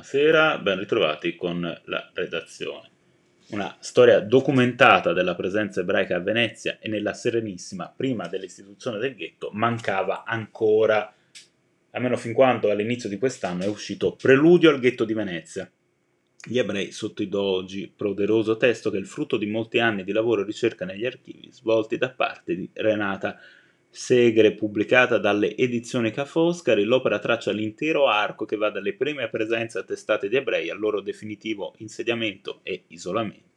[0.00, 2.88] Buonasera, ben ritrovati con la redazione.
[3.50, 9.50] Una storia documentata della presenza ebraica a Venezia e nella Serenissima, prima dell'istituzione del ghetto,
[9.52, 11.14] mancava ancora,
[11.90, 15.70] almeno fin quando all'inizio di quest'anno è uscito Preludio al ghetto di Venezia.
[16.42, 20.12] Gli ebrei sotto i dogi, poderoso testo che è il frutto di molti anni di
[20.12, 23.38] lavoro e ricerca negli archivi svolti da parte di Renata
[23.92, 29.78] Segre, pubblicata dalle edizioni Ca' Foscari, l'opera traccia l'intero arco che va dalle prime presenze
[29.78, 33.50] attestate di ebrei al loro definitivo insediamento e isolamento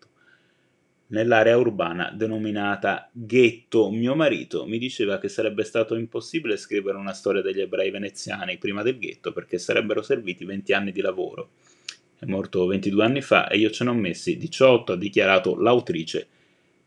[1.14, 3.92] nell'area urbana denominata ghetto.
[3.92, 8.82] Mio marito mi diceva che sarebbe stato impossibile scrivere una storia degli ebrei veneziani prima
[8.82, 11.52] del ghetto perché sarebbero serviti 20 anni di lavoro.
[12.18, 16.28] È morto 22 anni fa e io ce ne ho messi 18, ha dichiarato l'autrice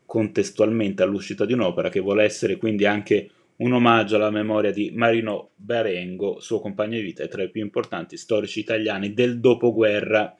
[0.06, 5.50] contestualmente all'uscita di un'opera che vuole essere quindi anche un omaggio alla memoria di Marino
[5.56, 10.36] Barengo, suo compagno di vita e tra i più importanti storici italiani del dopoguerra.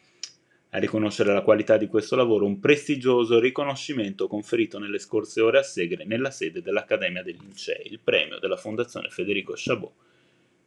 [0.70, 5.62] A riconoscere la qualità di questo lavoro un prestigioso riconoscimento conferito nelle scorse ore a
[5.62, 9.92] Segre nella sede dell'Accademia degli Lincei, il premio della Fondazione Federico Chabot,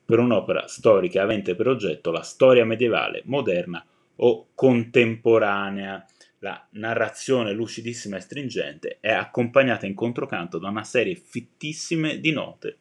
[0.04, 6.04] per un'opera storica avente per oggetto la storia medievale, moderna o contemporanea
[6.40, 12.78] la narrazione lucidissima e stringente è accompagnata in controcanto da una serie fittissime di note.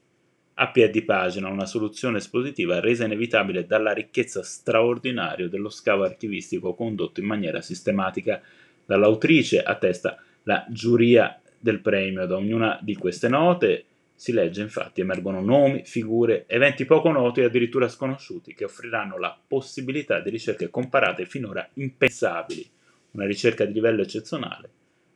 [0.54, 7.20] A piedi pagina una soluzione espositiva resa inevitabile dalla ricchezza straordinaria dello scavo archivistico condotto
[7.20, 8.40] in maniera sistematica
[8.84, 12.26] dall'autrice, attesta la giuria del premio.
[12.26, 13.84] Da ognuna di queste note
[14.14, 19.36] si legge infatti emergono nomi, figure, eventi poco noti e addirittura sconosciuti che offriranno la
[19.46, 22.68] possibilità di ricerche comparate finora impensabili
[23.12, 24.70] una ricerca di livello eccezionale,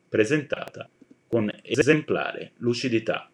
[0.08, 0.88] presentata
[1.26, 3.31] con esemplare lucidità